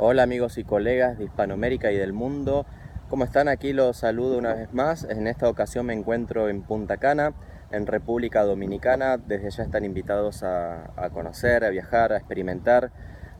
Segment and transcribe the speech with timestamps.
[0.00, 2.66] Hola amigos y colegas de Hispanoamérica y del mundo.
[3.08, 3.48] ¿Cómo están?
[3.48, 5.02] Aquí los saludo una vez más.
[5.02, 7.32] En esta ocasión me encuentro en Punta Cana,
[7.72, 9.16] en República Dominicana.
[9.16, 12.92] Desde ya están invitados a, conocer, a viajar, a experimentar.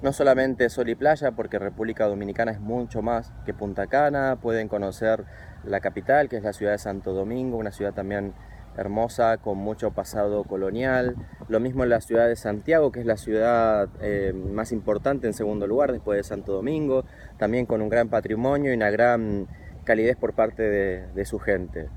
[0.03, 4.39] No solamente sol y playa, porque República Dominicana es mucho más que Punta Cana.
[4.43, 5.27] Pueden conocer
[5.63, 8.35] la capital, que es la ciudad de Santo Domingo, una ciudad también
[8.79, 11.17] hermosa, con mucho pasado colonial.
[11.49, 15.35] Lo mismo en la ciudad de Santiago, que es la ciudad eh, más importante en
[15.35, 17.05] segundo lugar después de Santo Domingo,
[17.39, 19.49] también con un gran patrimonio y una gran
[19.85, 21.89] calidez por parte de, su gente.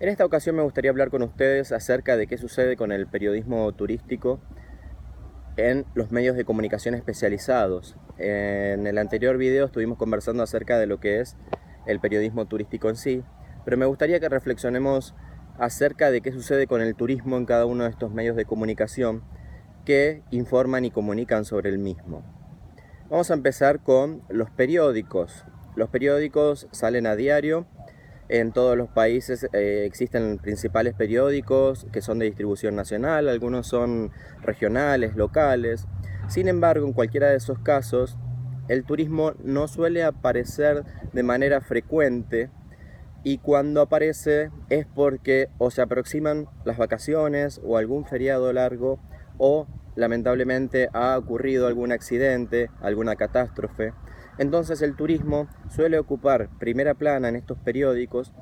[0.00, 3.70] En esta ocasión me gustaría hablar con ustedes acerca de qué sucede con el periodismo
[3.72, 4.40] turístico
[5.56, 7.96] en los medios de comunicación especializados.
[8.18, 11.36] En el anterior video estuvimos conversando acerca de lo que es
[11.86, 13.22] el periodismo turístico en sí,
[13.64, 15.14] pero me gustaría que reflexionemos
[15.62, 19.22] acerca de qué sucede con el turismo en cada uno de estos medios de comunicación
[19.84, 22.24] que informan y comunican sobre el mismo.
[23.08, 25.44] Vamos a empezar con los periódicos.
[25.76, 27.68] Los periódicos salen a diario.
[28.28, 34.10] En todos los países eh, existen principales periódicos que son de distribución nacional, algunos son
[34.40, 35.86] regionales, locales.
[36.26, 38.18] Sin embargo, en cualquiera de esos casos,
[38.66, 40.82] el turismo no suele aparecer
[41.12, 42.50] de manera frecuente
[43.24, 48.98] y cuando aparece es porque o se aproximan las vacaciones o algún feriado largo
[49.38, 53.92] o lamentablemente ha ocurrido algún accidente, alguna catástrofe.
[54.38, 58.32] Entonces el turismo suele ocupar primera plana en estos periódicos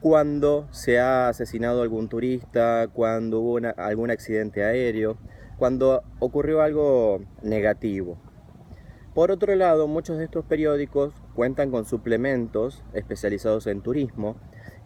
[0.00, 5.16] cuando se ha asesinado algún turista, cuando hubo algún accidente aéreo,
[5.58, 8.18] cuando ocurrió algo negativo.
[9.14, 14.36] Por otro lado, muchos de estos periódicos cuentan con suplementos especializados en turismo.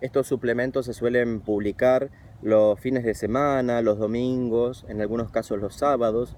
[0.01, 2.11] Estos suplementos se suelen publicar
[2.43, 6.37] los fines de semana, los domingos, en algunos casos los sábados.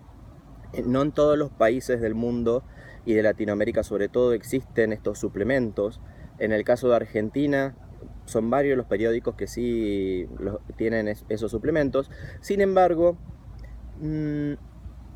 [0.73, 2.63] Eh, no en todos los países del mundo
[3.05, 6.01] y de Latinoamérica sobre todo existen estos suplementos.
[6.39, 7.75] En el caso de Argentina
[8.27, 10.29] son varios los periódicos que sí
[10.77, 12.11] tienen esos suplementos.
[12.41, 13.17] Sin embargo,
[14.01, 14.53] mm,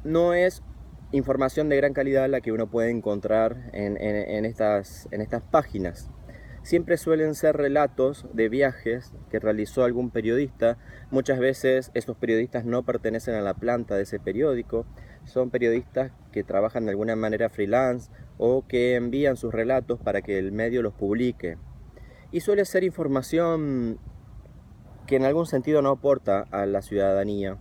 [0.04, 0.62] no es
[1.12, 3.96] información de gran calidad la que uno puede encontrar en,
[4.44, 6.10] estas, estas páginas.
[6.62, 10.78] Siempre suelen ser relatos de viajes que realizó algún periodista.
[11.10, 14.86] Muchas veces estos periodistas no pertenecen a la planta de ese periódico.
[15.24, 20.38] Son periodistas que trabajan de alguna manera freelance o que envían sus relatos para que
[20.38, 21.58] el medio los publique.
[22.30, 23.98] Y suele ser información
[25.06, 27.58] que en algún sentido no aporta a la ciudadanía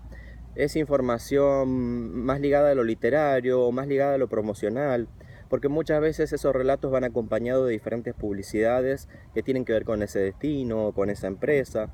[0.55, 5.07] es información más ligada a lo literario o más ligada a lo promocional,
[5.49, 10.01] porque muchas veces esos relatos van acompañados de diferentes publicidades que tienen que ver con
[10.03, 11.93] ese destino o con esa empresa.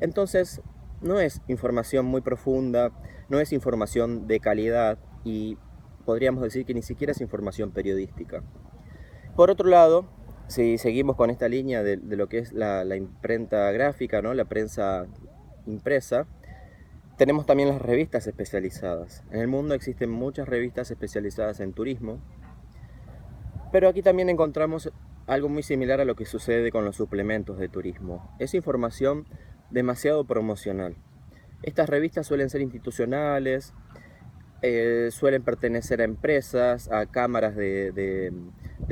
[0.00, 0.62] Entonces,
[1.00, 2.92] no es información muy profunda,
[3.28, 5.58] no es información de calidad y
[6.04, 8.42] podríamos decir que ni siquiera es información periodística.
[9.36, 10.08] Por otro lado,
[10.48, 14.34] si seguimos con esta línea de, lo que es la, la imprenta gráfica, ¿no?
[14.34, 15.06] la prensa
[15.66, 16.26] impresa,
[17.18, 19.24] tenemos también las revistas especializadas.
[19.32, 22.20] En el mundo existen muchas revistas especializadas en turismo,
[23.72, 24.90] pero aquí también encontramos
[25.26, 28.34] algo muy similar a lo que sucede con los suplementos de turismo.
[28.38, 29.26] Es información
[29.70, 30.96] demasiado promocional.
[31.64, 33.74] Estas revistas suelen ser institucionales,
[34.62, 38.32] eh, suelen pertenecer a empresas, a cámaras de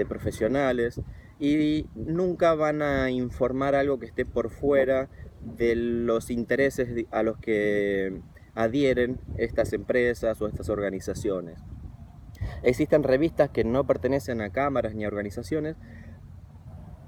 [0.09, 1.01] profesionales
[1.39, 5.09] y nunca van a informar algo que esté por fuera
[5.41, 8.21] de los intereses a los que
[8.55, 11.59] adhieren estas empresas o estas organizaciones.
[12.63, 15.77] Existen revistas que no pertenecen a cámaras ni a organizaciones,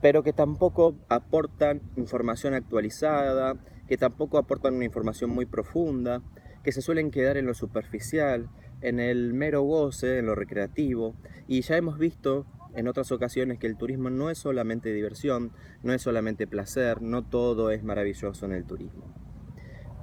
[0.00, 3.56] pero que tampoco aportan información actualizada,
[3.88, 6.22] que tampoco aportan una información muy profunda,
[6.62, 8.48] que se suelen quedar en lo superficial,
[8.80, 11.16] en el mero goce, en lo recreativo,
[11.46, 12.46] y ya hemos visto
[12.78, 15.50] en otras ocasiones que el turismo no es solamente diversión,
[15.82, 19.12] no es solamente placer, no todo es maravilloso en el turismo.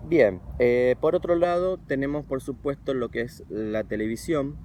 [0.10, 4.58] Bien, eh, por otro lado tenemos por supuesto lo que es la televisión.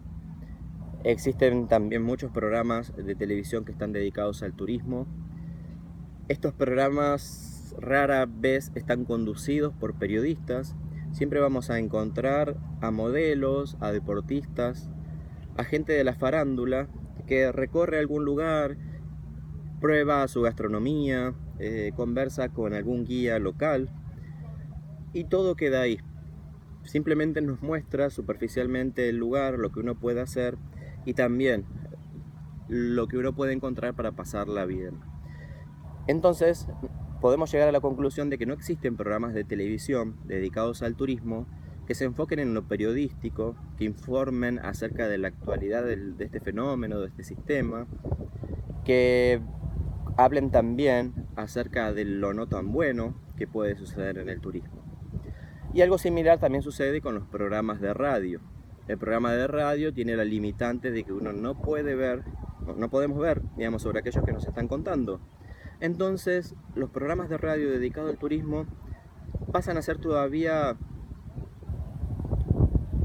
[1.05, 5.07] Existen también muchos programas de televisión que están dedicados al turismo.
[6.27, 10.75] Estos programas rara vez están conducidos por periodistas.
[11.13, 14.91] Siempre vamos a encontrar a modelos, a deportistas,
[15.57, 16.89] a gente de la farándula
[17.31, 18.77] que recorre algún lugar,
[19.81, 23.89] prueba su gastronomía, eh, conversa con algún guía local
[25.13, 26.01] y todo queda ahí.
[26.83, 30.59] Simplemente nos muestra superficialmente el lugar, lo que uno puede hacer
[31.05, 31.67] y también
[32.67, 34.99] lo que uno puede encontrar para pasarla bien.
[36.09, 36.67] Entonces,
[37.21, 41.47] podemos llegar a la conclusión de que no existen programas de televisión dedicados al turismo
[41.91, 47.01] que se enfoquen en lo periodístico, que informen acerca de la actualidad de este fenómeno,
[47.01, 47.89] de este sistema,
[48.85, 49.41] que
[50.17, 54.85] hablen también acerca de lo no tan bueno que puede suceder en el turismo.
[55.75, 58.41] Y algo similar también sucede con los programas de radio.
[58.87, 62.23] El programa de radio tiene la limitante de que uno no puede ver,
[62.77, 65.21] no podemos ver, digamos, sobre aquellos que nos están contando.
[65.81, 68.67] Entonces, los programas de radio dedicados al turismo
[69.51, 70.77] pasan a ser todavía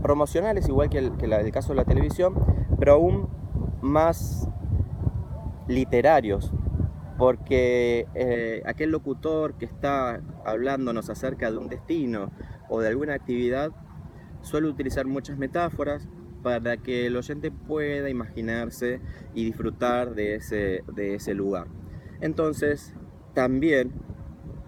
[0.06, 2.36] promocionales, igual que el, el caso de la televisión,
[2.78, 3.28] pero aún
[3.82, 4.48] más
[5.68, 6.52] literarios,
[7.18, 12.30] porque eh, aquel locutor que está hablándonos acerca de un destino
[12.70, 13.72] o de alguna actividad
[14.42, 16.08] suele utilizar muchas metáforas
[16.44, 19.02] para que el oyente pueda imaginarse
[19.34, 21.66] y disfrutar de ese, de ese lugar.
[22.22, 22.94] Entonces,
[23.34, 23.92] también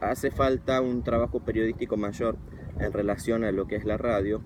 [0.02, 2.38] hace falta un trabajo periodístico mayor
[2.80, 4.42] en relación a lo que es la radio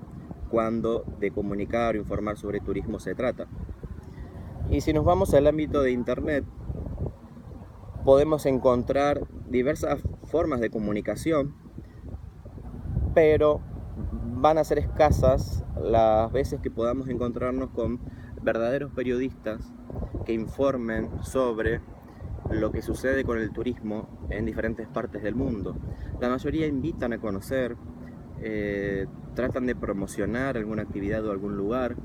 [0.51, 3.47] cuando de comunicar o informar sobre turismo se trata.
[4.69, 6.45] Y si nos vamos al ámbito de Internet,
[8.05, 11.55] podemos encontrar diversas formas de comunicación,
[13.13, 13.61] pero
[14.35, 17.99] van a ser escasas las veces que podamos encontrarnos con
[18.41, 19.71] verdaderos periodistas
[20.25, 21.81] que informen sobre
[22.49, 25.75] lo que sucede con el turismo en diferentes partes del mundo.
[26.19, 27.77] La mayoría invitan a conocer,
[28.41, 29.05] eh,
[29.35, 31.95] tratan de promocionar alguna actividad o algún lugar,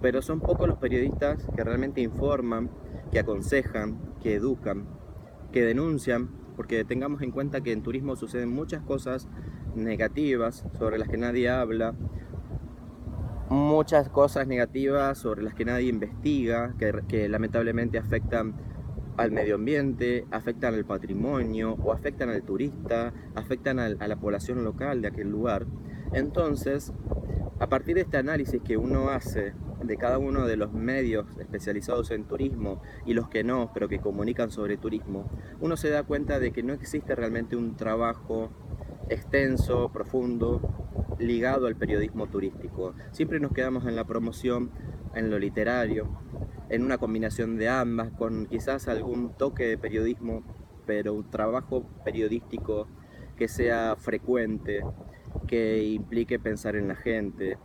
[0.00, 2.70] pero son pocos los periodistas que realmente informan,
[3.10, 4.86] que aconsejan, que educan,
[5.52, 9.28] que denuncian, porque tengamos en cuenta que en turismo suceden muchas cosas
[9.74, 11.94] negativas sobre las que nadie habla,
[13.48, 18.54] muchas cosas negativas sobre las que nadie investiga, que, lamentablemente afectan
[19.16, 25.00] al medio ambiente, afectan al patrimonio o afectan al turista, afectan a la población local
[25.00, 25.66] de aquel lugar.
[26.12, 26.92] Entonces,
[27.58, 32.10] a partir de este análisis que uno hace de cada uno de los medios especializados
[32.10, 35.30] en turismo y los que no, pero que comunican sobre turismo,
[35.60, 38.50] uno se da cuenta de que no existe realmente un trabajo
[39.08, 40.60] extenso, profundo,
[41.18, 42.94] ligado al periodismo turístico.
[43.12, 44.70] Siempre nos quedamos en la promoción,
[45.14, 46.08] en lo literario,
[46.68, 50.42] en una combinación de ambas, con quizás algún toque de periodismo,
[50.86, 52.86] pero un trabajo periodístico
[53.36, 54.82] que sea frecuente,
[55.46, 57.58] que implique pensar en la gente,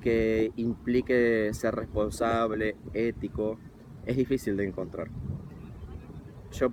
[0.00, 3.58] que implique ser responsable, ético,
[4.04, 5.08] es difícil de encontrar.
[6.52, 6.72] Yo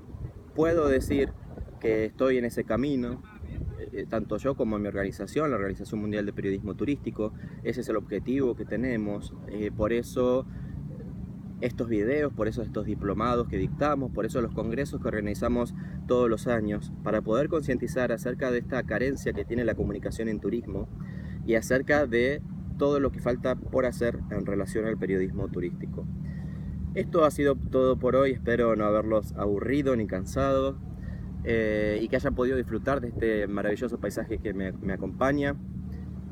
[0.55, 1.31] puedo decir
[1.79, 3.21] que estoy en ese camino,
[3.91, 7.33] eh, tanto yo como mi organización, la Organización Mundial de Periodismo Turístico,
[7.63, 10.45] ese es el objetivo que tenemos, eh, por eso
[11.59, 15.73] estos videos, por eso estos diplomados que dictamos, por eso los congresos que organizamos
[16.07, 20.39] todos los años, para poder concientizar acerca de esta carencia que tiene la comunicación en
[20.39, 20.87] turismo
[21.45, 22.41] y acerca de
[22.77, 26.05] todo lo que falta por hacer en relación al periodismo turístico.
[26.95, 30.77] Esto ha sido todo por hoy, espero no haberlos aburrido ni cansado
[31.43, 35.55] eh, y que hayan podido disfrutar de este maravilloso paisaje que me, me acompaña.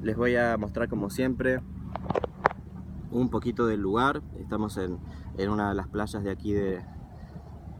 [0.01, 1.59] Les voy a mostrar como siempre
[3.11, 4.21] un poquito del lugar.
[4.39, 4.99] Estamos en,
[5.37, 6.79] en una de las playas de aquí de,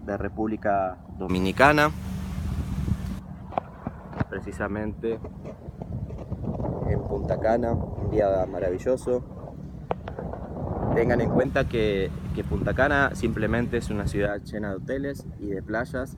[0.06, 1.92] de República Dominicana.
[4.32, 5.20] Precisamente
[6.88, 9.26] en Punta Cana, un día maravilloso.
[10.96, 15.48] Tengan en cuenta que, que, Punta Cana simplemente es una ciudad llena de hoteles y
[15.48, 16.18] de playas.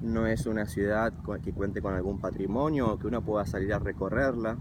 [0.00, 3.78] No es una ciudad que cuente con algún patrimonio o que uno pueda salir a
[3.78, 4.56] recorrerla.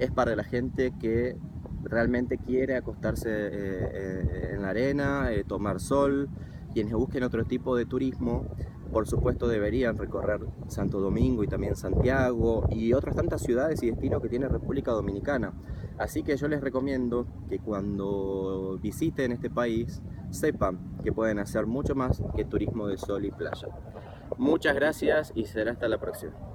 [0.00, 1.36] Es para la gente que
[1.84, 6.28] realmente quiere acostarse eh, eh, en la arena, eh, tomar sol.
[6.72, 8.46] Quienes busquen otro tipo de turismo,
[8.94, 14.22] por supuesto deberían recorrer Santo Domingo y también Santiago y otras tantas ciudades y destinos
[14.22, 15.52] que tiene República Dominicana.
[15.98, 21.96] Así que yo les recomiendo que cuando visiten este país sepan que pueden hacer mucho
[21.96, 23.66] más que turismo de sol y playa.
[24.38, 26.53] Muchas gracias y será hasta la próxima.